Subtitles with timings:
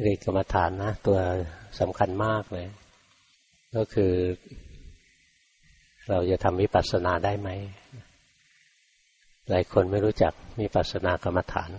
[0.00, 1.18] เรียนกรรมฐานนะ ตัว
[1.80, 2.66] สำคัญมากเลย
[3.76, 4.12] ก็คือ
[6.08, 7.48] เราจะทำวิปัสสนาได้ไหม
[9.50, 11.70] หลายคนไม่รู้จักวิปัสสนากรรมฐาน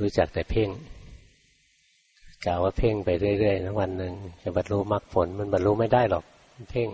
[0.00, 0.68] รู้จักแต่เพ่ง
[2.44, 6.24] กล่าวว่าเพ่งไปเรื่อยๆนะวันหนึ่งจะบรรลุมรรคผลมันบรรลุไม่ได้หรอก
[6.70, 6.88] เพ่ง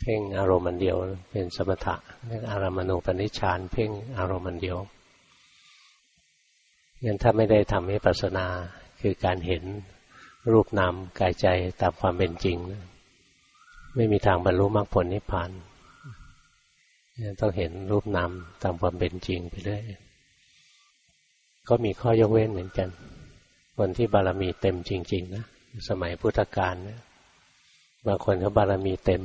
[0.00, 0.96] เพ่งอารมณ์มันเดียว
[1.30, 1.96] เป็นสมถะ
[2.26, 4.78] เรียกอารามณูปนิชฌานเพ่งอารมณ์มันเดียว
[7.04, 8.46] งั้นถ้าไม่ได้ทำให้ปัสนา
[9.00, 9.64] คือการเห็น
[10.52, 11.46] รูปนามกายใจ
[11.80, 12.56] ตามความเป็นจริง
[13.94, 15.50] ไม่มีทางบรรลุมรรคผลนิพพาน
[17.40, 18.30] ต้องเห็นรูปนาม
[18.62, 19.82] ตามความเป็นจริงไปเรื่อย
[21.68, 22.88] ก็มีข้อยกเว้นเหมือนกัน
[23.76, 25.44] คนที่บารมีเต็มจริง ๆ นะ
[25.88, 27.00] สมัยพุทธกาลนะ
[28.06, 29.22] บางคนเขาบารมีเต็ม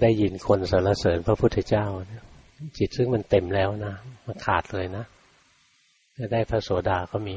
[0.00, 1.84] ได้ยินคนสรรเสริญพระพุทธเจ้า
[2.78, 3.94] จิตซึ่งมันเต็มแล้วนะ
[4.26, 5.04] มันขาดเลยนะ
[6.18, 7.36] จะได้พระโสดาก็มี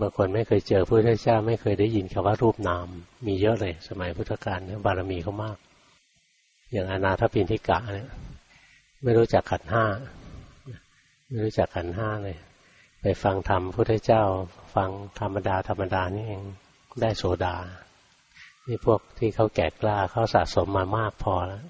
[0.00, 2.86] บางคนไม่เคยเจอพระพุทธเจ้า ไม่เคยได้ยินคำว่ารูปนาม
[3.26, 5.56] มีเยอะเลย สมัยพุทธกาลบารมีเขามาก
[6.72, 8.10] อย่างอนาถปินทิกะเนี่ย
[9.02, 9.84] ไม่รู้จักขันห้า
[11.28, 12.38] ไม่รู้จักขันห้าเลย
[13.02, 14.22] ไปฟังธรรมพุทธเจ้า
[14.74, 16.42] ฟังธรรมดาธรรมดานี่เอง
[17.00, 17.56] ได้โสดา
[18.66, 21.64] นี่พวกที่เขาแก่กล้าเขาสะสมมามากพอแล้ว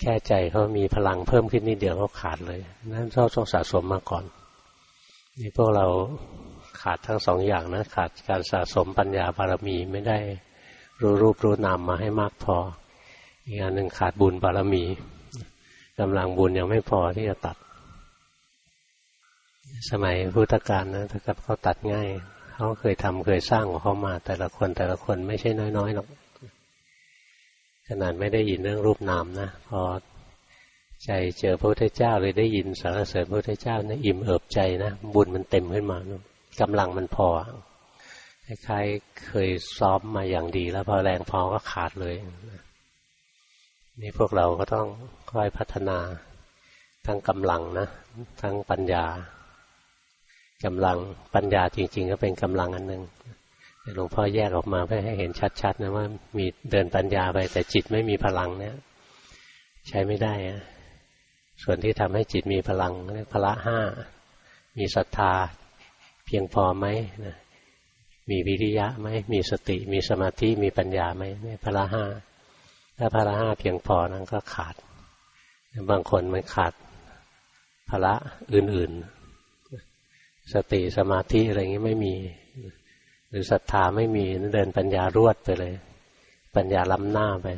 [0.00, 2.60] แค่ใจเขามีพลังเพิ่มขึ้นนิดเดียวก็ขาดเลย
[2.92, 4.24] นั่นเราต้องสะสมมาก่อน
[5.42, 5.86] นี่พวกเรา
[6.82, 10.18] ขาดทั้งสองอย่างนะขาดการสะสมปัญญาบารมีไม่ได้
[11.00, 12.56] รู้รูปรู้นามมาให้มากพอ
[13.46, 14.84] อีกอันหนึ่งขาดบุญบารมี
[16.00, 17.56] กำลังบุญยังไม่พอที่จะตัด
[19.90, 22.08] สมัยพุทธกาลนะถ้ากับเขาตัดง่าย
[22.52, 26.08] เขาเคยทำเคยสร้างของเขามา แต่ละคนแต่ละคนไม่ใช่น้อยๆหรอก
[27.86, 29.80] ขนาดไม่ได้ยินเรื่องรูปนามนะพอ
[31.04, 35.98] ใจเจอพระพุทธเจ้าเลยได้ยินสารเสริญพระพุทธเจ้านะอิ่มเอิบใจนะบุญมันเต็มขึ้นมา
[36.60, 37.28] กำลังมันพอ
[38.46, 42.14] คล้ายๆเคยซ้อมมาอย่างดี แล้วพอแรงพอก็ขาดเลย
[44.00, 44.86] นี่พวกเราก็ต้อง
[45.32, 45.98] ค่อยพัฒนา
[47.06, 47.88] ทั้งกำลังนะ
[48.42, 49.04] ทั้งปัญญา
[50.64, 50.96] กำลัง
[51.34, 53.02] ปัญญาจริง ๆ ก็เป็นกำลังอันหนึ่ง
[53.94, 55.30] หลวงพ่อแยกออกมาเพื่อให้เห็น
[55.60, 56.04] ชัด ๆ นะว่า
[56.38, 58.74] มีเดินปัญญาไปแต่จิตไม่มีพลังเนี่ย
[59.88, 60.60] ใช้ไม่ได้อะ
[61.62, 63.78] ส่วนที่ทำให้จิตมีพลังเรียกพละห้า
[64.78, 65.32] มีศรัทธา
[66.26, 66.86] เพียงพอไหม
[67.24, 67.36] นะ
[68.30, 72.04] มีวิริยะไหมมีสติ มีสมาธิ มีปัญญาไหมนี่พละห้า
[72.98, 74.74] ถ้าพละห้าเพียงพอนั้นก็ขาด
[75.90, 76.72] บางคนมันขาด
[77.90, 78.14] พละ
[78.54, 82.14] อื่นๆ สติสมาธิอะไรอย่างนี้ไม่มี
[83.28, 85.74] หรือศรัทธาไม่มีเดินปัญญารวดไปเลย
[86.56, 87.48] ปัญญาล้ำหน้าไป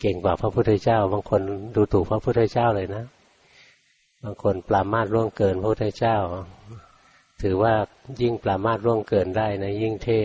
[0.00, 1.40] เก่งกว่าพระพุทธเจ้า บางคน
[1.74, 3.04] ดูถูกพระพุทธเจ้าเลยนะ
[4.22, 6.16] บางคนปรามาทร่วงเกินพระพุทธเจ้า
[7.42, 7.74] ถือว่า
[8.22, 10.20] ยิ่งปรามาทร่วงเกินได้นะ ยิ่งเท่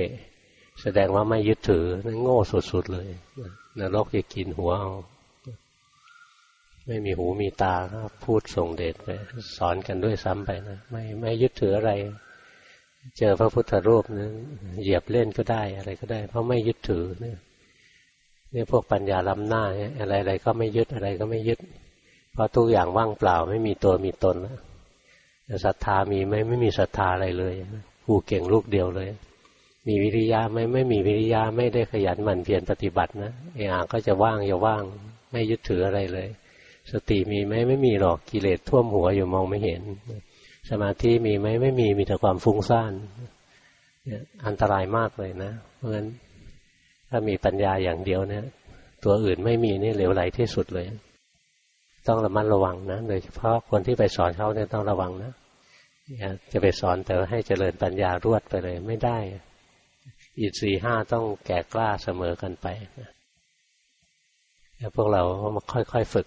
[0.81, 2.37] แสดงว่าไม่ยึดถือนั่นโง่
[2.71, 3.09] สุดๆเลย
[3.79, 4.93] นรกจะกินหัวเอา
[6.87, 7.75] ไม่มีหูมีตา
[8.23, 9.07] พูดส่งเดชไป
[9.57, 11.91] สอนกันด้วยซ้ำไปนะไม่ไม่ยึดถืออะไร
[13.17, 14.31] เจอพระพุทธรูปนะ
[14.81, 17.37] เหยียบเล่นก็ได้อะไรก็ได้ เพราะไม่ยึดถือเนี่ย
[18.53, 19.63] นี่พวกปัญญาล้ำหน้า
[19.99, 21.59] อะไรๆก็ไม่ยึดอะไรก็ไม่ยึด
[22.33, 27.53] เพราะทุกอย่างว่างเปล่าไม่มีตัวมีตนแล้วศรัทธามีไหมไม่มีศรัทธาอะไรเลย
[28.05, 29.09] ผู้เก่งลูกเดียวเลย
[29.87, 34.83] มีวิริยะไหมไม่มีวิริยะไม่ได้ขยันหมั่นเพียรปฏิบัตินะเออก็จะว่างอย่าว่าง
[35.31, 36.27] ไม่ยึดถืออะไรเลย
[36.91, 39.81] สติมีไหมไม่มีหรอกกิเลสท่วมหัวอยู่มองไม่เห็น
[40.69, 42.93] สมาธิมีไหมไม่มีมีแต่ความฟุ้งซ่าน
[44.45, 46.07] อันตรายมากเลยนะ เพราะฉะนั้น
[47.09, 48.43] ถ้ามีปัญญาอย่างเดียวเนี่ย
[49.03, 50.87] ตัวอื่นไม่มีนี่เหลวไหลที่สุดเลย
[52.07, 55.31] ต้องระมัดระวังนะโดยเฉพาะคนที่ไปสอนเขาเนี่ยต้องระวังนะ
[56.51, 59.17] จะไปสอนแต่ให้เจริญปัญญารวดไปเลยไม่ได้
[60.39, 62.67] อีกสี่ห้าต้องแก่กล้าเสมอกันไป
[62.99, 63.09] นะ
[64.95, 66.23] พวกเราก็มาค่อยๆฝึก